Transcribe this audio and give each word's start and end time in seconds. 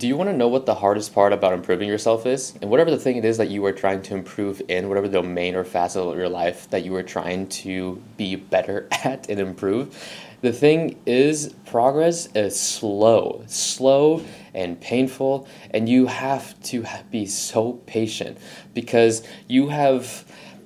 do 0.00 0.08
you 0.08 0.16
want 0.16 0.30
to 0.30 0.36
know 0.36 0.48
what 0.48 0.64
the 0.64 0.74
hardest 0.74 1.14
part 1.14 1.34
about 1.34 1.52
improving 1.52 1.86
yourself 1.86 2.24
is? 2.24 2.54
And 2.62 2.70
whatever 2.70 2.90
the 2.90 2.96
thing 2.96 3.18
it 3.18 3.24
is 3.26 3.36
that 3.36 3.50
you 3.50 3.62
are 3.66 3.72
trying 3.72 4.00
to 4.04 4.14
improve 4.14 4.62
in, 4.66 4.88
whatever 4.88 5.08
domain 5.08 5.54
or 5.54 5.62
facet 5.62 6.02
of 6.02 6.16
your 6.16 6.30
life 6.30 6.70
that 6.70 6.86
you 6.86 6.96
are 6.96 7.02
trying 7.02 7.48
to 7.48 8.02
be 8.16 8.34
better 8.34 8.88
at 9.04 9.28
and 9.28 9.38
improve, 9.38 9.94
the 10.40 10.54
thing 10.54 10.98
is, 11.04 11.54
progress 11.66 12.28
is 12.34 12.58
slow, 12.58 13.44
slow 13.46 14.24
and 14.54 14.80
painful, 14.80 15.46
and 15.70 15.86
you 15.86 16.06
have 16.06 16.58
to 16.62 16.86
be 17.10 17.26
so 17.26 17.74
patient 17.84 18.38
because 18.72 19.22
you 19.48 19.68
have 19.68 20.24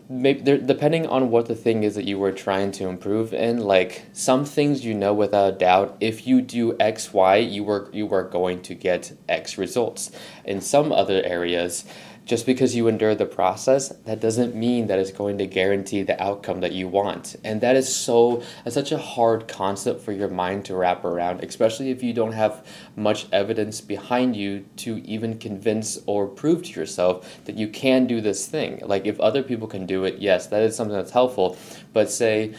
maybe 0.09 0.59
depending 0.59 1.07
on 1.07 1.30
what 1.30 1.46
the 1.46 1.55
thing 1.55 1.82
is 1.82 1.95
that 1.95 2.05
you 2.05 2.18
were 2.18 2.32
trying 2.32 2.70
to 2.70 2.87
improve 2.87 3.32
in 3.32 3.59
like 3.59 4.05
some 4.12 4.45
things 4.45 4.84
you 4.84 4.93
know 4.95 5.14
without 5.14 5.55
a 5.55 5.57
doubt 5.57 5.96
if 6.00 6.27
you 6.27 6.43
do 6.43 6.77
x 6.79 7.12
y 7.12 7.37
you 7.37 7.64
were 7.64 7.88
you 7.93 8.12
are 8.12 8.23
going 8.23 8.61
to 8.62 8.75
get 8.75 9.16
x 9.29 9.56
results. 9.56 10.11
In 10.45 10.61
some 10.61 10.93
other 10.93 11.23
areas 11.25 11.84
just 12.24 12.46
because 12.46 12.74
you 12.74 12.88
endure 12.88 13.14
the 13.14 13.27
process, 13.27 13.88
that 14.05 14.20
doesn't 14.20 14.55
mean 14.55 14.87
that 14.87 14.98
it's 14.98 15.10
going 15.10 15.38
to 15.38 15.46
guarantee 15.46 16.02
the 16.02 16.20
outcome 16.23 16.60
that 16.60 16.73
you 16.73 16.88
want. 16.88 17.37
And 17.45 17.60
that 17.60 17.77
is 17.77 17.95
so 17.95 18.42
that's 18.64 18.74
such 18.74 18.92
a 18.92 18.98
hard 18.98 19.47
concept 19.47 20.00
for 20.00 20.12
your 20.12 20.28
mind 20.28 20.64
to 20.66 20.77
wrap 20.77 21.05
around, 21.05 21.45
especially 21.45 21.91
if 21.91 22.02
you 22.02 22.12
don't 22.12 22.33
have 22.33 22.66
much 22.97 23.27
evidence 23.30 23.80
behind 23.80 24.37
you 24.37 24.64
to 24.77 24.98
even 25.05 25.38
convince 25.38 25.98
or 26.06 26.27
prove 26.27 26.62
to 26.62 26.80
yourself 26.80 27.45
that 27.45 27.56
you 27.56 27.69
can 27.69 28.06
do 28.06 28.20
this 28.20 28.47
thing. 28.47 28.80
Like 28.84 29.06
if 29.06 29.20
other 29.20 29.42
people 29.42 29.69
can 29.69 29.84
do 29.84 30.05
it, 30.05 30.19
yes, 30.19 30.47
that 30.47 30.62
is 30.62 30.75
something 30.75 30.97
that's 30.97 31.11
helpful. 31.11 31.59
But 31.92 32.11
say 32.11 32.55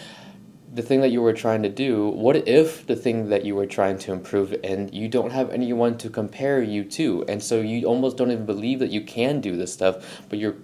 the 0.73 0.81
thing 0.81 1.01
that 1.01 1.09
you 1.09 1.21
were 1.21 1.33
trying 1.33 1.63
to 1.63 1.69
do, 1.69 2.09
what 2.09 2.35
if 2.47 2.85
the 2.85 2.95
thing 2.95 3.29
that 3.29 3.45
you 3.45 3.55
were 3.55 3.65
trying 3.65 3.97
to 3.99 4.11
improve 4.11 4.55
and 4.63 4.93
you 4.93 5.07
don't 5.07 5.31
have 5.31 5.49
anyone 5.51 5.97
to 5.99 6.09
compare 6.09 6.61
you 6.61 6.83
to? 6.83 7.23
And 7.27 7.41
so 7.41 7.61
you 7.61 7.85
almost 7.85 8.17
don't 8.17 8.31
even 8.31 8.45
believe 8.45 8.79
that 8.79 8.89
you 8.89 9.01
can 9.01 9.41
do 9.41 9.55
this 9.55 9.71
stuff, 9.71 10.23
but 10.29 10.39
you're 10.39 10.57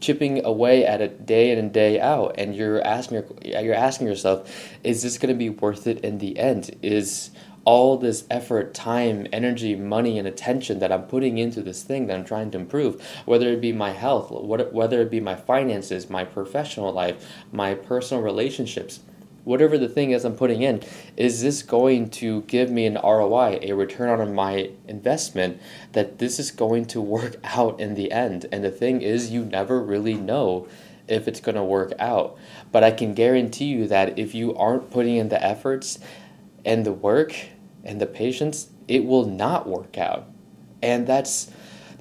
chipping 0.00 0.44
away 0.44 0.84
at 0.84 1.00
it 1.00 1.24
day 1.24 1.50
in 1.52 1.58
and 1.58 1.72
day 1.72 2.00
out 2.00 2.34
and 2.36 2.56
you're 2.56 2.84
asking 2.84 3.22
you're 3.44 3.74
asking 3.74 4.06
yourself, 4.06 4.50
is 4.82 5.02
this 5.02 5.16
going 5.18 5.32
to 5.32 5.38
be 5.38 5.50
worth 5.50 5.86
it 5.86 6.00
in 6.00 6.18
the 6.18 6.38
end? 6.38 6.76
Is 6.82 7.30
all 7.64 7.96
this 7.96 8.24
effort, 8.28 8.74
time, 8.74 9.26
energy, 9.32 9.76
money, 9.76 10.18
and 10.18 10.26
attention 10.26 10.80
that 10.80 10.90
I'm 10.90 11.04
putting 11.04 11.38
into 11.38 11.62
this 11.62 11.82
thing 11.82 12.06
that 12.06 12.16
I'm 12.16 12.24
trying 12.24 12.50
to 12.52 12.58
improve, 12.58 13.00
whether 13.24 13.48
it 13.48 13.60
be 13.60 13.72
my 13.72 13.90
health, 13.90 14.30
whether 14.30 15.00
it 15.00 15.10
be 15.10 15.20
my 15.20 15.36
finances, 15.36 16.10
my 16.10 16.24
professional 16.24 16.92
life, 16.92 17.24
my 17.52 17.74
personal 17.74 18.22
relationships, 18.22 19.00
whatever 19.44 19.76
the 19.76 19.88
thing 19.88 20.12
is 20.12 20.24
I'm 20.24 20.36
putting 20.36 20.62
in, 20.62 20.82
is 21.16 21.42
this 21.42 21.62
going 21.62 22.10
to 22.10 22.42
give 22.42 22.70
me 22.70 22.86
an 22.86 22.98
ROI, 23.02 23.60
a 23.62 23.72
return 23.72 24.20
on 24.20 24.34
my 24.34 24.70
investment, 24.86 25.60
that 25.92 26.18
this 26.18 26.38
is 26.38 26.50
going 26.50 26.86
to 26.86 27.00
work 27.00 27.36
out 27.44 27.80
in 27.80 27.94
the 27.94 28.12
end? 28.12 28.46
And 28.52 28.64
the 28.64 28.70
thing 28.70 29.02
is, 29.02 29.30
you 29.30 29.44
never 29.44 29.82
really 29.82 30.14
know 30.14 30.68
if 31.08 31.26
it's 31.28 31.40
going 31.40 31.56
to 31.56 31.64
work 31.64 31.92
out. 31.98 32.36
But 32.70 32.84
I 32.84 32.90
can 32.90 33.14
guarantee 33.14 33.66
you 33.66 33.86
that 33.88 34.18
if 34.18 34.34
you 34.34 34.54
aren't 34.56 34.90
putting 34.90 35.16
in 35.16 35.28
the 35.28 35.42
efforts 35.42 35.98
and 36.64 36.86
the 36.86 36.92
work 36.92 37.34
and 37.84 38.00
the 38.00 38.06
patience, 38.06 38.70
it 38.88 39.04
will 39.04 39.26
not 39.26 39.66
work 39.66 39.98
out. 39.98 40.28
And 40.80 41.06
that's 41.06 41.50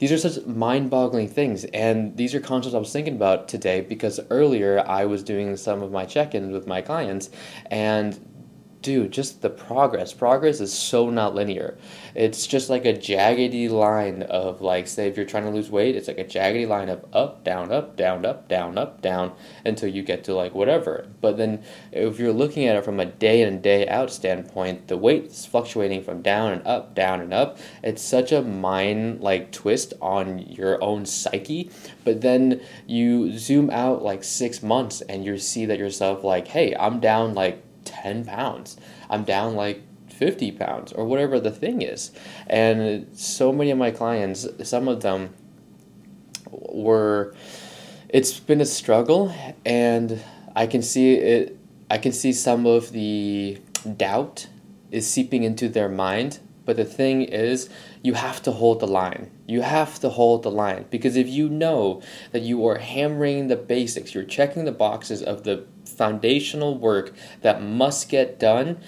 these 0.01 0.11
are 0.11 0.17
such 0.17 0.43
mind-boggling 0.47 1.27
things 1.27 1.63
and 1.65 2.17
these 2.17 2.33
are 2.33 2.39
concepts 2.39 2.73
i 2.73 2.79
was 2.79 2.91
thinking 2.91 3.15
about 3.15 3.47
today 3.47 3.81
because 3.81 4.19
earlier 4.31 4.83
i 4.87 5.05
was 5.05 5.21
doing 5.23 5.55
some 5.55 5.83
of 5.83 5.91
my 5.91 6.05
check-ins 6.05 6.51
with 6.51 6.65
my 6.65 6.81
clients 6.81 7.29
and 7.69 8.19
dude, 8.81 9.11
just 9.11 9.41
the 9.41 9.49
progress. 9.49 10.13
Progress 10.13 10.59
is 10.59 10.73
so 10.73 11.09
not 11.09 11.35
linear. 11.35 11.77
It's 12.15 12.47
just 12.47 12.69
like 12.69 12.85
a 12.85 12.93
jaggedy 12.93 13.69
line 13.69 14.23
of 14.23 14.61
like, 14.61 14.87
say, 14.87 15.07
if 15.07 15.15
you're 15.15 15.25
trying 15.25 15.45
to 15.45 15.49
lose 15.49 15.69
weight, 15.69 15.95
it's 15.95 16.07
like 16.07 16.17
a 16.17 16.23
jaggedy 16.23 16.67
line 16.67 16.89
of 16.89 17.05
up, 17.13 17.43
down, 17.43 17.71
up, 17.71 17.95
down, 17.95 18.25
up, 18.25 18.47
down, 18.47 18.77
up, 18.77 19.01
down, 19.01 19.33
until 19.65 19.89
you 19.89 20.03
get 20.03 20.23
to 20.25 20.33
like 20.33 20.53
whatever. 20.53 21.07
But 21.21 21.37
then 21.37 21.63
if 21.91 22.19
you're 22.19 22.33
looking 22.33 22.65
at 22.67 22.75
it 22.75 22.83
from 22.83 22.99
a 22.99 23.05
day 23.05 23.41
in 23.41 23.47
and 23.47 23.61
day 23.61 23.87
out 23.87 24.11
standpoint, 24.11 24.87
the 24.87 24.97
weight 24.97 25.25
is 25.25 25.45
fluctuating 25.45 26.03
from 26.03 26.21
down 26.21 26.51
and 26.51 26.65
up, 26.65 26.95
down 26.95 27.21
and 27.21 27.33
up. 27.33 27.57
It's 27.83 28.01
such 28.01 28.31
a 28.31 28.41
mind 28.41 29.21
like 29.21 29.51
twist 29.51 29.93
on 30.01 30.39
your 30.39 30.83
own 30.83 31.05
psyche. 31.05 31.69
But 32.03 32.21
then 32.21 32.61
you 32.87 33.37
zoom 33.37 33.69
out 33.69 34.01
like 34.01 34.23
six 34.23 34.63
months 34.63 35.01
and 35.01 35.23
you 35.23 35.37
see 35.37 35.65
that 35.65 35.79
yourself 35.79 36.23
like, 36.23 36.47
hey, 36.47 36.75
I'm 36.75 36.99
down 36.99 37.33
like 37.33 37.63
10 37.85 38.25
pounds. 38.25 38.77
I'm 39.09 39.23
down 39.23 39.55
like 39.55 39.81
50 40.21 40.51
pounds 40.51 40.91
or 40.93 41.05
whatever 41.05 41.39
the 41.39 41.51
thing 41.51 41.81
is. 41.81 42.11
And 42.47 43.07
so 43.17 43.51
many 43.51 43.71
of 43.71 43.77
my 43.77 43.91
clients, 43.91 44.47
some 44.63 44.87
of 44.87 45.01
them 45.01 45.33
were, 46.51 47.33
it's 48.09 48.39
been 48.39 48.61
a 48.61 48.65
struggle 48.65 49.33
and 49.65 50.21
I 50.55 50.67
can 50.67 50.81
see 50.81 51.15
it, 51.15 51.57
I 51.89 51.97
can 51.97 52.11
see 52.11 52.33
some 52.33 52.65
of 52.65 52.91
the 52.91 53.59
doubt 53.97 54.47
is 54.91 55.09
seeping 55.09 55.43
into 55.43 55.69
their 55.69 55.89
mind. 55.89 56.39
But 56.63 56.77
the 56.77 56.85
thing 56.85 57.23
is, 57.23 57.69
you 58.03 58.13
have 58.13 58.41
to 58.43 58.51
hold 58.51 58.79
the 58.79 58.87
line. 58.87 59.31
You 59.47 59.61
have 59.61 59.99
to 60.01 60.09
hold 60.09 60.43
the 60.43 60.51
line 60.51 60.85
because 60.91 61.15
if 61.15 61.27
you 61.27 61.49
know 61.49 62.01
that 62.31 62.43
you 62.43 62.65
are 62.67 62.77
hammering 62.77 63.47
the 63.47 63.55
basics, 63.55 64.13
you're 64.13 64.23
checking 64.23 64.65
the 64.65 64.71
boxes 64.71 65.23
of 65.23 65.43
the 65.43 65.65
foundational 65.91 66.77
work 66.77 67.13
that 67.41 67.61
must 67.61 68.09
get 68.09 68.39
done, 68.39 68.79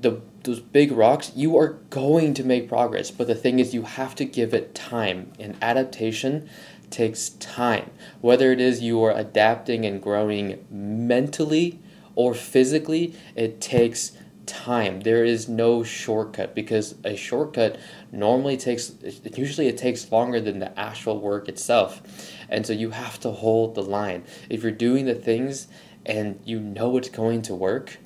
the 0.00 0.20
those 0.46 0.60
big 0.60 0.92
rocks, 0.92 1.32
you 1.34 1.58
are 1.58 1.74
going 1.90 2.32
to 2.34 2.44
make 2.44 2.68
progress. 2.68 3.10
But 3.10 3.26
the 3.26 3.34
thing 3.34 3.58
is, 3.58 3.74
you 3.74 3.82
have 3.82 4.14
to 4.14 4.24
give 4.24 4.54
it 4.54 4.74
time. 4.74 5.32
And 5.38 5.56
adaptation 5.60 6.48
takes 6.88 7.30
time. 7.30 7.90
Whether 8.20 8.52
it 8.52 8.60
is 8.60 8.80
you 8.80 9.02
are 9.02 9.10
adapting 9.10 9.84
and 9.84 10.00
growing 10.00 10.64
mentally 10.70 11.80
or 12.14 12.32
physically, 12.32 13.14
it 13.34 13.60
takes 13.60 14.12
time. 14.46 15.00
There 15.00 15.24
is 15.24 15.48
no 15.48 15.82
shortcut 15.82 16.54
because 16.54 16.94
a 17.04 17.16
shortcut 17.16 17.78
normally 18.12 18.56
takes, 18.56 18.92
usually 19.34 19.68
it 19.68 19.78
takes 19.78 20.10
longer 20.10 20.40
than 20.40 20.58
the 20.58 20.78
actual 20.78 21.20
work 21.20 21.48
itself. 21.48 22.02
And 22.48 22.66
so 22.66 22.72
you 22.72 22.90
have 22.90 23.20
to 23.20 23.30
hold 23.30 23.74
the 23.74 23.82
line. 23.82 24.24
If 24.48 24.62
you're 24.62 24.72
doing 24.72 25.06
the 25.06 25.14
things 25.14 25.68
and 26.04 26.40
you 26.44 26.60
know 26.60 26.96
it's 26.96 27.08
going 27.08 27.42
to 27.42 27.54
work, 27.54 27.98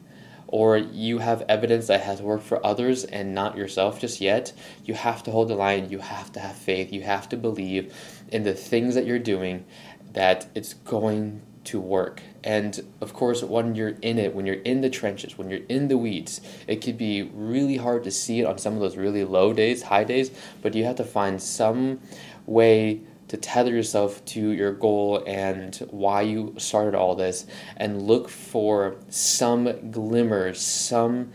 or 0.52 0.76
you 0.76 1.18
have 1.18 1.44
evidence 1.48 1.86
that 1.86 2.00
has 2.00 2.20
worked 2.20 2.42
for 2.42 2.64
others 2.66 3.04
and 3.04 3.34
not 3.34 3.56
yourself 3.56 4.00
just 4.00 4.20
yet, 4.20 4.52
you 4.84 4.94
have 4.94 5.22
to 5.22 5.30
hold 5.30 5.46
the 5.48 5.54
line. 5.54 5.88
You 5.90 6.00
have 6.00 6.32
to 6.32 6.40
have 6.40 6.56
faith. 6.56 6.92
You 6.92 7.02
have 7.02 7.28
to 7.28 7.36
believe 7.36 7.94
in 8.32 8.42
the 8.42 8.54
things 8.54 8.96
that 8.96 9.06
you're 9.06 9.20
doing 9.20 9.64
that 10.12 10.48
it's 10.56 10.74
going 10.74 11.42
to 11.64 11.78
work. 11.78 12.20
And 12.42 12.80
of 13.00 13.12
course, 13.12 13.42
when 13.42 13.74
you're 13.74 13.96
in 14.02 14.18
it, 14.18 14.34
when 14.34 14.46
you're 14.46 14.62
in 14.62 14.80
the 14.80 14.90
trenches, 14.90 15.36
when 15.36 15.50
you're 15.50 15.66
in 15.68 15.88
the 15.88 15.98
weeds, 15.98 16.40
it 16.66 16.76
could 16.76 16.96
be 16.96 17.22
really 17.22 17.76
hard 17.76 18.04
to 18.04 18.10
see 18.10 18.40
it 18.40 18.44
on 18.44 18.58
some 18.58 18.74
of 18.74 18.80
those 18.80 18.96
really 18.96 19.24
low 19.24 19.52
days, 19.52 19.82
high 19.82 20.04
days, 20.04 20.30
but 20.62 20.74
you 20.74 20.84
have 20.84 20.96
to 20.96 21.04
find 21.04 21.42
some 21.42 22.00
way 22.46 23.00
to 23.28 23.36
tether 23.36 23.70
yourself 23.70 24.24
to 24.24 24.50
your 24.50 24.72
goal 24.72 25.22
and 25.24 25.76
why 25.90 26.22
you 26.22 26.52
started 26.58 26.96
all 26.96 27.14
this 27.14 27.46
and 27.76 28.02
look 28.02 28.28
for 28.28 28.96
some 29.08 29.90
glimmer, 29.92 30.52
some 30.52 31.30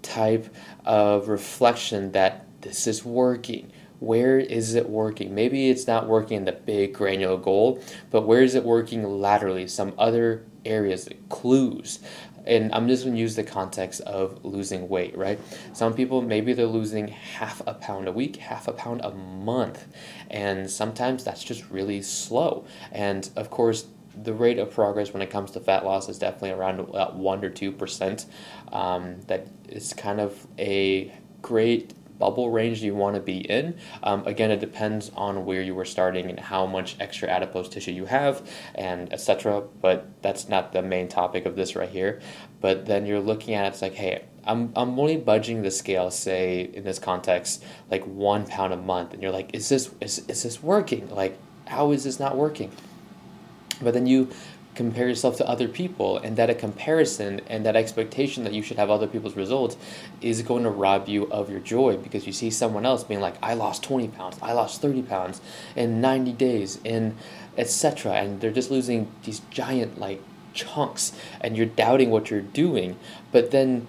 type 0.00 0.54
of 0.86 1.28
reflection 1.28 2.12
that 2.12 2.46
this 2.62 2.86
is 2.86 3.04
working. 3.04 3.70
Where 4.00 4.38
is 4.38 4.74
it 4.74 4.88
working? 4.88 5.34
Maybe 5.34 5.70
it's 5.70 5.86
not 5.86 6.08
working 6.08 6.38
in 6.38 6.44
the 6.44 6.52
big 6.52 6.94
granular 6.94 7.38
goal, 7.38 7.82
but 8.10 8.22
where 8.22 8.42
is 8.42 8.54
it 8.54 8.64
working 8.64 9.04
laterally? 9.04 9.66
Some 9.68 9.94
other 9.98 10.44
areas, 10.64 11.08
clues 11.28 12.00
and 12.46 12.72
I'm 12.74 12.88
just 12.88 13.04
going 13.04 13.14
to 13.14 13.20
use 13.20 13.36
the 13.36 13.44
context 13.44 14.00
of 14.02 14.44
losing 14.44 14.88
weight, 14.88 15.16
right? 15.16 15.40
Some 15.72 15.94
people 15.94 16.22
maybe 16.22 16.52
they're 16.52 16.66
losing 16.66 17.08
half 17.08 17.62
a 17.66 17.74
pound 17.74 18.08
a 18.08 18.12
week, 18.12 18.36
half 18.36 18.68
a 18.68 18.72
pound 18.72 19.00
a 19.02 19.10
month, 19.10 19.86
and 20.30 20.70
sometimes 20.70 21.24
that's 21.24 21.42
just 21.42 21.68
really 21.70 22.02
slow. 22.02 22.66
And 22.92 23.28
of 23.36 23.50
course, 23.50 23.86
the 24.22 24.32
rate 24.32 24.58
of 24.58 24.70
progress 24.72 25.12
when 25.12 25.22
it 25.22 25.30
comes 25.30 25.50
to 25.52 25.60
fat 25.60 25.84
loss 25.84 26.08
is 26.08 26.18
definitely 26.18 26.50
around 26.50 26.78
one 26.78 27.44
or 27.44 27.50
two 27.50 27.72
percent. 27.72 28.26
Um, 28.72 29.20
that 29.26 29.48
is 29.68 29.92
kind 29.92 30.20
of 30.20 30.46
a 30.58 31.12
great 31.42 31.94
bubble 32.18 32.50
range 32.50 32.82
you 32.82 32.94
want 32.94 33.16
to 33.16 33.20
be 33.20 33.38
in. 33.38 33.76
Um, 34.02 34.26
again, 34.26 34.50
it 34.50 34.60
depends 34.60 35.10
on 35.16 35.44
where 35.44 35.62
you 35.62 35.74
were 35.74 35.84
starting 35.84 36.30
and 36.30 36.38
how 36.38 36.66
much 36.66 36.96
extra 37.00 37.28
adipose 37.28 37.68
tissue 37.68 37.92
you 37.92 38.06
have, 38.06 38.48
and 38.74 39.12
etc. 39.12 39.62
But 39.80 40.06
that's 40.22 40.48
not 40.48 40.72
the 40.72 40.82
main 40.82 41.08
topic 41.08 41.46
of 41.46 41.56
this 41.56 41.76
right 41.76 41.88
here. 41.88 42.20
But 42.60 42.86
then 42.86 43.06
you're 43.06 43.20
looking 43.20 43.54
at 43.54 43.66
it, 43.66 43.68
it's 43.68 43.82
like, 43.82 43.94
hey, 43.94 44.24
I'm 44.46 44.72
I'm 44.76 44.98
only 44.98 45.16
budging 45.16 45.62
the 45.62 45.70
scale, 45.70 46.10
say 46.10 46.70
in 46.72 46.84
this 46.84 46.98
context, 46.98 47.64
like 47.90 48.04
one 48.04 48.46
pound 48.46 48.72
a 48.72 48.76
month, 48.76 49.12
and 49.12 49.22
you're 49.22 49.32
like, 49.32 49.54
is 49.54 49.68
this 49.68 49.90
is 50.00 50.20
is 50.28 50.42
this 50.42 50.62
working? 50.62 51.08
Like, 51.10 51.38
how 51.66 51.92
is 51.92 52.04
this 52.04 52.20
not 52.20 52.36
working? 52.36 52.70
But 53.82 53.94
then 53.94 54.06
you 54.06 54.30
compare 54.74 55.08
yourself 55.08 55.36
to 55.36 55.48
other 55.48 55.68
people 55.68 56.18
and 56.18 56.36
that 56.36 56.50
a 56.50 56.54
comparison 56.54 57.40
and 57.46 57.64
that 57.64 57.76
expectation 57.76 58.44
that 58.44 58.52
you 58.52 58.62
should 58.62 58.76
have 58.76 58.90
other 58.90 59.06
people's 59.06 59.36
results 59.36 59.76
is 60.20 60.42
going 60.42 60.64
to 60.64 60.70
rob 60.70 61.08
you 61.08 61.24
of 61.30 61.48
your 61.48 61.60
joy 61.60 61.96
because 61.96 62.26
you 62.26 62.32
see 62.32 62.50
someone 62.50 62.84
else 62.84 63.04
being 63.04 63.20
like 63.20 63.36
i 63.42 63.54
lost 63.54 63.82
20 63.84 64.08
pounds 64.08 64.36
i 64.42 64.52
lost 64.52 64.82
30 64.82 65.02
pounds 65.02 65.40
in 65.76 66.00
90 66.00 66.32
days 66.32 66.80
and 66.84 67.16
etc 67.56 68.14
and 68.14 68.40
they're 68.40 68.50
just 68.50 68.70
losing 68.70 69.10
these 69.22 69.40
giant 69.50 69.98
like 69.98 70.20
chunks 70.54 71.12
and 71.40 71.56
you're 71.56 71.66
doubting 71.66 72.10
what 72.10 72.30
you're 72.30 72.40
doing. 72.40 72.96
But 73.32 73.50
then 73.50 73.86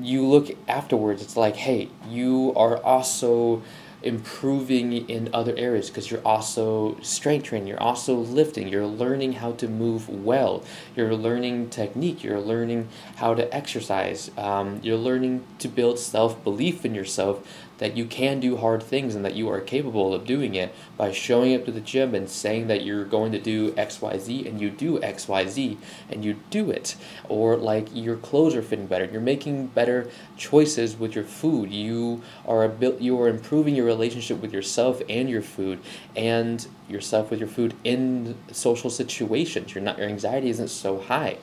you 0.00 0.24
look 0.24 0.48
afterwards 0.68 1.20
it's 1.20 1.36
like 1.36 1.56
hey 1.56 1.88
you 2.08 2.52
are 2.54 2.76
also 2.84 3.60
improving 4.02 5.08
in 5.08 5.28
other 5.32 5.54
areas 5.56 5.88
because 5.88 6.10
you're 6.10 6.26
also 6.26 6.96
strength 7.00 7.44
training, 7.44 7.68
you're 7.68 7.82
also 7.82 8.14
lifting, 8.16 8.68
you're 8.68 8.86
learning 8.86 9.34
how 9.34 9.52
to 9.52 9.68
move 9.68 10.08
well, 10.08 10.62
you're 10.94 11.14
learning 11.14 11.70
technique, 11.70 12.22
you're 12.22 12.40
learning 12.40 12.88
how 13.16 13.34
to 13.34 13.54
exercise, 13.54 14.30
um, 14.36 14.80
you're 14.82 14.96
learning 14.96 15.44
to 15.58 15.68
build 15.68 15.98
self 15.98 16.42
belief 16.44 16.84
in 16.84 16.94
yourself 16.94 17.65
that 17.78 17.96
you 17.96 18.04
can 18.06 18.40
do 18.40 18.56
hard 18.56 18.82
things 18.82 19.14
and 19.14 19.24
that 19.24 19.34
you 19.34 19.48
are 19.50 19.60
capable 19.60 20.14
of 20.14 20.24
doing 20.24 20.54
it 20.54 20.74
by 20.96 21.12
showing 21.12 21.54
up 21.54 21.64
to 21.64 21.72
the 21.72 21.80
gym 21.80 22.14
and 22.14 22.28
saying 22.28 22.66
that 22.68 22.84
you're 22.84 23.04
going 23.04 23.32
to 23.32 23.38
do 23.38 23.72
XYZ 23.72 24.46
and 24.46 24.60
you 24.60 24.70
do 24.70 24.98
XYZ 25.00 25.76
and 26.10 26.24
you 26.24 26.36
do 26.50 26.70
it. 26.70 26.96
Or 27.28 27.56
like 27.56 27.88
your 27.92 28.16
clothes 28.16 28.54
are 28.54 28.62
fitting 28.62 28.86
better, 28.86 29.04
you're 29.04 29.20
making 29.20 29.68
better 29.68 30.08
choices 30.36 30.96
with 30.98 31.14
your 31.14 31.24
food. 31.24 31.70
You 31.70 32.22
are 32.46 32.72
you 32.98 33.20
are 33.20 33.28
improving 33.28 33.74
your 33.74 33.86
relationship 33.86 34.40
with 34.40 34.52
yourself 34.52 35.02
and 35.08 35.28
your 35.28 35.42
food 35.42 35.80
and 36.14 36.66
yourself 36.88 37.30
with 37.30 37.40
your 37.40 37.48
food 37.48 37.74
in 37.84 38.36
social 38.52 38.90
situations. 38.90 39.74
You're 39.74 39.84
not 39.84 39.98
your 39.98 40.08
anxiety 40.08 40.48
isn't 40.50 40.68
so 40.68 41.00
high. 41.00 41.38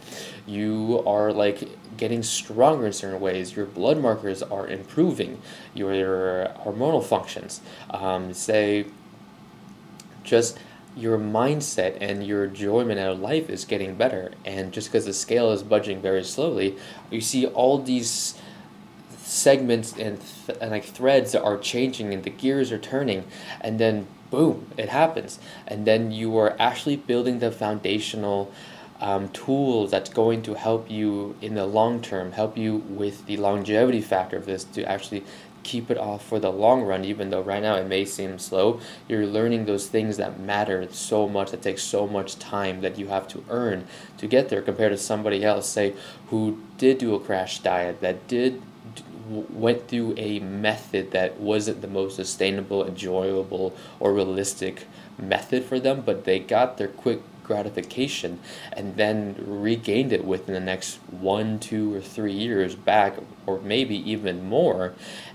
You 0.46 1.04
are 1.06 1.32
like 1.32 1.68
getting 1.98 2.24
stronger 2.24 2.88
in 2.88 2.94
certain 2.94 3.20
ways. 3.20 3.56
Your 3.56 3.66
blood 3.66 4.00
markers 4.00 4.44
are 4.44 4.68
improving. 4.68 5.42
Your, 5.74 6.48
hormonal 6.66 7.04
functions. 7.04 7.62
Um, 7.90 8.34
say, 8.34 8.86
just 10.24 10.58
your 10.96 11.18
mindset 11.18 11.98
and 12.00 12.26
your 12.26 12.46
enjoyment 12.46 13.00
out 13.00 13.14
of 13.14 13.20
life 13.20 13.50
is 13.50 13.66
getting 13.66 13.96
better. 13.96 14.32
And 14.46 14.72
just 14.72 14.90
because 14.90 15.06
the 15.06 15.14
scale 15.14 15.52
is 15.52 15.64
budging 15.64 16.02
very 16.02 16.24
slowly, 16.24 16.78
you 17.10 17.22
see 17.22 17.46
all 17.48 17.80
these 17.80 18.36
segments 19.18 19.94
and, 19.98 20.22
th- 20.46 20.58
and 20.62 20.72
like 20.72 20.84
threads 20.84 21.34
are 21.34 21.58
changing 21.58 22.14
and 22.14 22.24
the 22.24 22.30
gears 22.30 22.72
are 22.72 22.78
turning 22.78 23.26
and 23.62 23.80
then 23.80 24.06
boom 24.30 24.68
it 24.78 24.90
happens 24.90 25.40
and 25.68 25.86
then 25.86 26.12
you 26.12 26.38
are 26.38 26.56
actually 26.60 26.96
building 26.96 27.40
the 27.40 27.52
foundational 27.52 28.52
um, 29.04 29.28
tools 29.30 29.92
that's 29.92 30.10
going 30.10 30.42
to 30.44 30.54
help 30.54 30.90
you 30.90 31.36
in 31.42 31.56
the 31.56 31.66
long 31.66 32.02
term, 32.02 32.32
help 32.32 32.58
you 32.58 32.78
with 32.88 33.26
the 33.26 33.36
longevity 33.36 34.02
factor 34.02 34.38
of 34.38 34.46
this 34.46 34.64
to 34.64 34.84
actually 34.86 35.26
keep 35.64 35.92
it 35.92 35.98
off 35.98 36.26
for 36.26 36.40
the 36.40 36.50
long 36.50 36.84
run, 36.84 37.04
even 37.04 37.30
though 37.30 37.42
right 37.42 37.62
now 37.62 37.76
it 37.76 37.86
may 37.86 38.06
seem 38.06 38.40
slow. 38.40 38.80
You're 39.10 39.28
learning 39.28 39.66
those 39.66 39.88
things 39.88 40.16
that 40.18 40.40
matter 40.40 40.88
so 40.92 41.28
much, 41.28 41.52
that 41.52 41.62
takes 41.62 41.84
so 41.84 42.08
much 42.08 42.40
time 42.40 42.80
that 42.80 42.98
you 42.98 43.08
have 43.08 43.28
to 43.30 43.44
earn 43.50 43.88
to 44.18 44.28
get 44.28 44.48
there 44.48 44.62
compared 44.62 44.94
to 44.94 44.98
somebody 44.98 45.44
else, 45.44 45.68
say, 45.68 45.94
who 46.28 46.62
did 46.78 46.98
do 46.98 47.14
a 47.14 47.20
crash 47.20 47.60
diet, 47.60 48.00
that 48.00 48.28
did 48.28 48.62
went 49.30 49.88
through 49.88 50.14
a 50.18 50.40
method 50.40 51.12
that 51.12 51.40
wasn't 51.40 51.82
the 51.82 51.88
most 51.88 52.16
sustainable, 52.16 52.86
enjoyable, 52.86 53.74
or 54.00 54.14
realistic 54.14 54.86
method 55.18 55.64
for 55.64 55.80
them, 55.80 56.02
but 56.06 56.26
they 56.26 56.40
got 56.40 56.78
their 56.78 56.90
quick 56.90 57.22
gratification 57.44 58.40
and 58.72 58.96
then 58.96 59.36
regained 59.46 60.12
it 60.14 60.24
within 60.26 60.54
the 60.54 60.60
next 60.60 60.96
one, 61.12 61.60
two, 61.60 61.94
or 61.94 62.02
three 62.02 62.34
years 62.34 62.76
back, 62.76 63.18
or 63.46 63.60
maybe 63.62 63.96
even 64.10 64.44
more. 64.48 64.94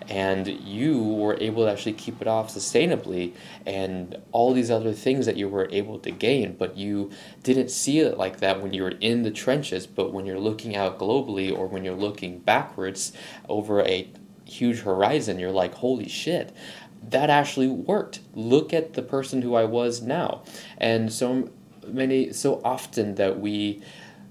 And 0.08 0.46
you 0.46 1.02
were 1.02 1.36
able 1.40 1.64
to 1.64 1.70
actually 1.70 1.92
keep 1.92 2.22
it 2.22 2.26
off 2.26 2.54
sustainably, 2.54 3.34
and 3.66 4.16
all 4.32 4.54
these 4.54 4.70
other 4.70 4.92
things 4.92 5.26
that 5.26 5.36
you 5.36 5.48
were 5.48 5.68
able 5.70 5.98
to 5.98 6.10
gain, 6.10 6.56
but 6.58 6.76
you 6.76 7.10
didn't 7.42 7.70
see 7.70 7.98
it 7.98 8.16
like 8.16 8.40
that 8.40 8.62
when 8.62 8.72
you 8.72 8.82
were 8.82 8.94
in 9.00 9.22
the 9.22 9.30
trenches. 9.30 9.86
But 9.86 10.12
when 10.12 10.24
you're 10.24 10.38
looking 10.38 10.76
out 10.76 10.98
globally, 10.98 11.56
or 11.56 11.66
when 11.66 11.84
you're 11.84 11.94
looking 11.94 12.38
backwards 12.38 13.12
over 13.48 13.82
a 13.82 14.10
huge 14.46 14.80
horizon, 14.80 15.38
you're 15.38 15.52
like, 15.52 15.74
holy 15.74 16.08
shit, 16.08 16.54
that 17.10 17.28
actually 17.28 17.68
worked. 17.68 18.20
Look 18.34 18.72
at 18.72 18.94
the 18.94 19.02
person 19.02 19.42
who 19.42 19.54
I 19.54 19.64
was 19.64 20.00
now. 20.00 20.42
And 20.78 21.12
so 21.12 21.50
many 21.92 22.32
so 22.32 22.60
often 22.64 23.16
that 23.16 23.40
we 23.40 23.82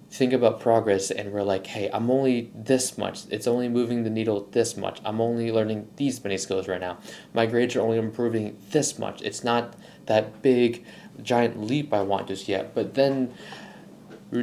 think 0.09 0.31
about 0.31 0.59
progress 0.59 1.12
and 1.12 1.31
we're 1.33 1.44
like, 1.44 1.68
hey, 1.68 1.89
I'm 1.92 2.09
only 2.09 2.51
this 2.56 2.98
much. 2.98 3.24
It's 3.30 3.48
only 3.48 3.68
moving 3.68 4.04
the 4.04 4.09
needle 4.09 4.48
this 4.51 4.77
much. 4.77 5.01
I'm 5.04 5.19
only 5.19 5.51
learning 5.51 5.89
these 5.98 6.24
many 6.24 6.38
skills 6.38 6.68
right 6.68 6.80
now. 6.80 7.00
My 7.33 7.45
grades 7.45 7.75
are 7.75 7.81
only 7.81 7.98
improving 7.98 8.57
this 8.71 8.98
much. 8.98 9.21
It's 9.21 9.44
not 9.44 9.75
that 10.06 10.42
big, 10.42 10.86
giant 11.21 11.62
leap 11.62 11.94
I 11.94 12.01
want 12.01 12.27
just 12.27 12.48
yet. 12.48 12.74
But 12.74 12.94
then 12.94 13.33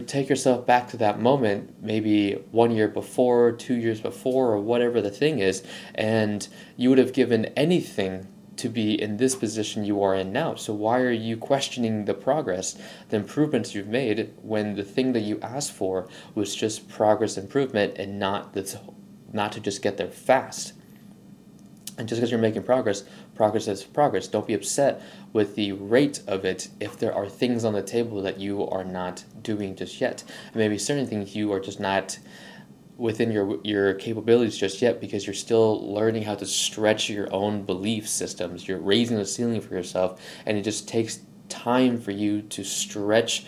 take 0.06 0.28
yourself 0.28 0.67
back 0.67 0.88
to 0.88 0.96
that 0.99 1.20
moment, 1.20 1.75
maybe 1.82 2.32
one 2.50 2.70
year 2.70 2.88
before, 2.88 3.52
two 3.52 3.75
years 3.75 4.00
before, 4.00 4.52
or 4.52 4.58
whatever 4.58 5.00
the 5.00 5.10
thing 5.10 5.38
is, 5.38 5.62
and 5.94 6.46
you 6.76 6.88
would 6.88 6.99
have 6.99 7.12
given 7.12 7.46
anything 7.56 8.26
to 8.56 8.68
be 8.68 9.00
in 9.00 9.16
this 9.16 9.34
position 9.34 9.84
you 9.84 10.02
are 10.02 10.14
in 10.14 10.32
now. 10.32 10.54
So 10.54 10.72
why 10.72 11.00
are 11.00 11.10
you 11.10 11.36
questioning 11.36 12.04
the 12.04 12.14
progress, 12.14 12.76
the 13.08 13.16
improvements 13.16 13.74
you've 13.74 13.88
made 13.88 14.32
when 14.42 14.76
the 14.76 14.84
thing 14.84 15.12
that 15.12 15.20
you 15.20 15.38
asked 15.40 15.72
for 15.72 16.08
was 16.34 16.54
just 16.54 16.88
progress 16.88 17.36
improvement 17.36 17.98
and 17.98 18.18
not 18.18 18.52
the, 18.52 18.80
not 19.32 19.52
to 19.52 19.60
just 19.60 19.82
get 19.82 19.96
there 19.96 20.08
fast? 20.08 20.72
And 21.96 22.08
just 22.08 22.20
because 22.20 22.30
you're 22.30 22.40
making 22.40 22.64
progress, 22.64 23.04
progress 23.36 23.68
is 23.68 23.84
progress. 23.84 24.26
Don't 24.26 24.46
be 24.46 24.54
upset 24.54 25.00
with 25.32 25.54
the 25.54 25.72
rate 25.72 26.22
of 26.26 26.44
it 26.44 26.68
if 26.80 26.98
there 26.98 27.14
are 27.14 27.28
things 27.28 27.64
on 27.64 27.72
the 27.72 27.82
table 27.82 28.20
that 28.22 28.40
you 28.40 28.66
are 28.68 28.84
not 28.84 29.24
doing 29.42 29.76
just 29.76 30.00
yet. 30.00 30.24
Maybe 30.54 30.76
certain 30.76 31.06
things 31.06 31.36
you 31.36 31.52
are 31.52 31.60
just 31.60 31.78
not 31.78 32.18
within 32.96 33.31
your 33.31 33.58
your 33.64 33.94
capabilities 33.94 34.56
just 34.56 34.81
yet 34.81 35.00
because 35.00 35.26
you're 35.26 35.35
still 35.35 35.93
learning 35.93 36.23
how 36.23 36.35
to 36.35 36.46
stretch 36.46 37.11
your 37.11 37.32
own 37.32 37.62
belief 37.64 38.08
systems. 38.08 38.69
You're 38.69 38.79
raising 38.79 39.17
the 39.17 39.26
ceiling 39.26 39.61
for 39.61 39.75
yourself, 39.75 40.20
and 40.46 40.56
it 40.56 40.62
just 40.62 40.88
takes 40.88 41.20
time 41.49 42.00
for 42.00 42.11
you 42.11 42.43
to 42.43 42.64
stretch 42.64 43.46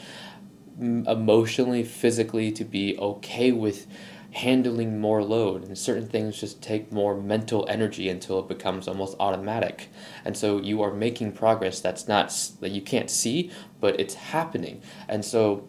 mm, 0.81 1.07
emotionally, 1.09 1.83
physically, 1.83 2.53
to 2.53 2.65
be 2.65 2.99
okay 2.99 3.53
with 3.53 3.87
handling 4.33 5.01
more 5.01 5.25
load. 5.25 5.65
And 5.65 5.79
certain 5.79 6.07
things 6.07 6.39
just 6.39 6.61
take 6.61 6.93
more 6.93 7.19
mental 7.19 7.67
energy 7.71 8.11
until 8.11 8.39
it 8.39 8.49
becomes 8.49 8.87
almost 8.87 9.17
automatic. 9.19 9.89
And 10.27 10.37
so 10.37 10.61
you 10.61 10.83
are 10.83 10.93
making 10.93 11.33
progress 11.33 11.81
that's 11.81 12.07
not 12.07 12.29
that 12.61 12.71
you 12.71 12.83
can't 12.83 13.11
see 13.11 13.51
but 13.81 13.99
it's 13.99 14.15
happening. 14.15 14.83
And 15.09 15.25
so 15.25 15.67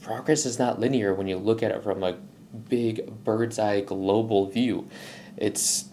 progress 0.00 0.46
is 0.46 0.58
not 0.58 0.78
linear 0.78 1.14
when 1.14 1.26
you 1.26 1.38
look 1.38 1.62
at 1.62 1.70
it 1.70 1.82
from 1.82 2.02
a 2.02 2.18
big 2.68 3.24
bird's 3.24 3.58
eye 3.58 3.80
global 3.80 4.46
view. 4.46 4.88
It's 5.36 5.86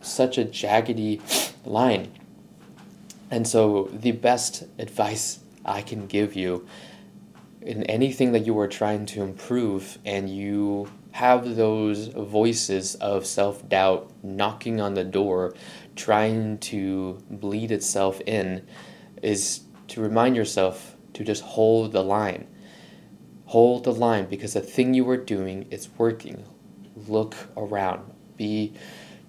such 0.00 0.38
a 0.38 0.44
jaggedy 0.44 1.20
line. 1.64 2.12
And 3.30 3.46
so, 3.46 3.88
the 3.92 4.12
best 4.12 4.64
advice 4.78 5.40
I 5.64 5.82
can 5.82 6.06
give 6.06 6.34
you 6.34 6.66
in 7.60 7.84
anything 7.84 8.32
that 8.32 8.46
you 8.46 8.58
are 8.58 8.66
trying 8.66 9.06
to 9.06 9.22
improve 9.22 9.98
and 10.04 10.28
you 10.28 10.90
have 11.12 11.56
those 11.56 12.08
voices 12.08 12.94
of 12.96 13.26
self 13.26 13.68
doubt 13.68 14.10
knocking 14.22 14.80
on 14.80 14.94
the 14.94 15.04
door, 15.04 15.54
trying 15.96 16.58
to 16.58 17.18
bleed 17.30 17.70
itself 17.70 18.20
in, 18.26 18.66
is 19.22 19.60
to 19.88 20.00
remind 20.00 20.36
yourself 20.36 20.96
to 21.14 21.24
just 21.24 21.42
hold 21.42 21.92
the 21.92 22.02
line. 22.02 22.46
Hold 23.50 23.82
the 23.82 23.92
line 23.92 24.26
because 24.26 24.52
the 24.52 24.60
thing 24.60 24.94
you 24.94 25.10
are 25.10 25.16
doing 25.16 25.66
is 25.72 25.88
working. 25.98 26.44
Look 27.08 27.34
around. 27.56 28.08
Be 28.36 28.72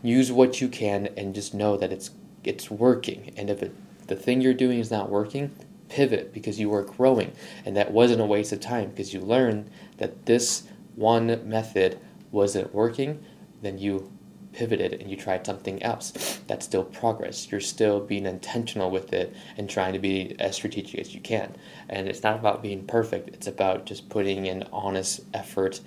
use 0.04 0.32
what 0.32 0.62
you 0.62 0.68
can 0.68 1.10
and 1.18 1.34
just 1.34 1.56
know 1.56 1.76
that 1.76 1.92
it's 1.92 2.12
it's 2.44 2.70
working. 2.70 3.34
And 3.36 3.50
if 3.50 3.64
it, 3.64 3.74
the 4.06 4.16
thing 4.16 4.40
you're 4.40 4.54
doing 4.54 4.78
is 4.78 4.92
not 4.92 5.10
working, 5.10 5.50
pivot 5.90 6.34
because 6.36 6.60
you 6.60 6.72
are 6.72 6.84
growing. 6.84 7.32
And 7.66 7.76
that 7.76 7.92
wasn't 7.92 8.22
a 8.22 8.26
waste 8.26 8.52
of 8.52 8.60
time 8.60 8.90
because 8.92 9.12
you 9.12 9.22
learned 9.22 9.72
that 9.98 10.28
this 10.28 10.68
one 10.96 11.26
method 11.50 11.98
wasn't 12.32 12.76
working, 12.76 13.24
then 13.64 13.80
you 13.80 14.12
pivoted 14.54 14.94
and 14.94 15.10
you 15.10 15.18
tried 15.18 15.46
something 15.46 15.82
else. 15.84 16.40
That's 16.48 16.66
still 16.66 16.84
progress. 16.84 17.52
You're 17.52 17.62
still 17.62 18.00
being 18.00 18.26
intentional 18.26 18.92
with 18.92 19.14
it 19.14 19.34
and 19.58 19.70
trying 19.70 19.94
to 19.94 20.00
be 20.00 20.36
as 20.40 20.56
strategic 20.56 21.00
as 21.00 21.14
you 21.14 21.22
can. 21.22 21.56
And 21.90 22.08
it's 22.08 22.24
not 22.24 22.40
about 22.40 22.62
being 22.62 22.86
perfect, 22.86 23.30
it's 23.30 23.48
about 23.48 23.86
just 23.86 24.10
putting 24.10 24.46
in 24.46 24.64
honest 24.72 25.22
effort 25.34 25.82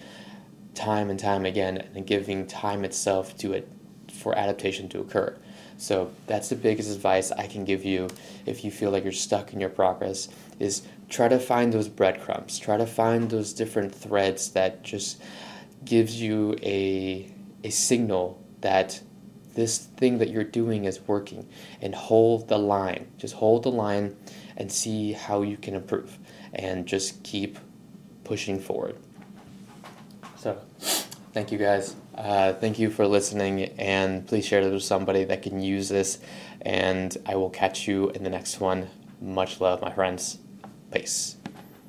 time 0.75 1.11
and 1.11 1.19
time 1.19 1.45
again 1.45 1.87
and 1.95 2.07
giving 2.07 2.47
time 2.47 2.85
itself 2.85 3.37
to 3.39 3.53
it 3.53 3.69
for 4.13 4.37
adaptation 4.37 4.89
to 4.91 5.01
occur. 5.01 5.37
So 5.77 6.13
that's 6.27 6.49
the 6.49 6.57
biggest 6.57 6.91
advice 6.91 7.33
I 7.33 7.47
can 7.47 7.65
give 7.65 7.85
you 7.85 8.09
if 8.47 8.65
you 8.65 8.71
feel 8.71 8.91
like 8.91 9.03
you're 9.03 9.13
stuck 9.13 9.53
in 9.53 9.61
your 9.61 9.71
progress 9.71 10.29
is 10.59 10.83
try 11.09 11.29
to 11.29 11.39
find 11.39 11.73
those 11.73 11.89
breadcrumbs. 11.89 12.59
Try 12.59 12.77
to 12.77 12.87
find 12.87 13.31
those 13.31 13.53
different 13.53 13.95
threads 13.95 14.51
that 14.51 14.83
just 14.83 15.21
gives 15.85 16.21
you 16.21 16.57
a 16.63 17.31
a 17.63 17.71
signal 17.71 18.44
that 18.65 19.03
this 19.55 19.79
thing 19.79 20.19
that 20.19 20.31
you're 20.31 20.43
doing 20.43 20.87
is 20.87 21.01
working 21.07 21.47
and 21.81 21.95
hold 21.95 22.49
the 22.49 22.59
line. 22.59 23.07
Just 23.19 23.35
hold 23.35 23.63
the 23.63 23.71
line 23.71 24.17
and 24.57 24.73
see 24.73 25.13
how 25.13 25.43
you 25.43 25.57
can 25.57 25.75
improve 25.75 26.19
and 26.55 26.87
just 26.87 27.23
keep 27.23 27.59
pushing 28.25 28.59
forward. 28.59 28.97
So, 30.37 30.59
thank 31.33 31.53
you 31.53 31.59
guys. 31.59 31.95
Uh, 32.15 32.55
thank 32.55 32.79
you 32.79 32.91
for 32.91 33.07
listening, 33.07 33.65
and 33.79 34.27
please 34.27 34.47
share 34.47 34.63
this 34.65 34.73
with 34.73 34.83
somebody 34.83 35.25
that 35.25 35.43
can 35.43 35.61
use 35.61 35.89
this. 35.89 36.19
And 36.63 37.17
I 37.27 37.37
will 37.37 37.51
catch 37.51 37.87
you 37.87 38.11
in 38.11 38.25
the 38.25 38.31
next 38.31 38.61
one. 38.61 38.89
Much 39.21 39.61
love, 39.61 39.83
my 39.83 39.93
friends. 39.93 40.39
Peace. 40.91 41.37